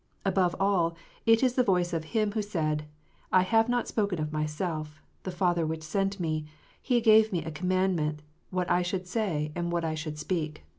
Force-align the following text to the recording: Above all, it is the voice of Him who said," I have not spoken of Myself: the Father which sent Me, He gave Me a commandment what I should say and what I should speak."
Above 0.25 0.55
all, 0.59 0.95
it 1.27 1.43
is 1.43 1.53
the 1.53 1.61
voice 1.63 1.93
of 1.93 2.05
Him 2.05 2.31
who 2.31 2.41
said," 2.41 2.85
I 3.31 3.43
have 3.43 3.69
not 3.69 3.87
spoken 3.87 4.19
of 4.19 4.33
Myself: 4.33 4.99
the 5.21 5.29
Father 5.29 5.63
which 5.63 5.83
sent 5.83 6.19
Me, 6.19 6.47
He 6.81 7.01
gave 7.01 7.31
Me 7.31 7.43
a 7.45 7.51
commandment 7.51 8.23
what 8.49 8.67
I 8.67 8.81
should 8.81 9.05
say 9.05 9.51
and 9.53 9.71
what 9.71 9.85
I 9.85 9.93
should 9.93 10.17
speak." 10.17 10.63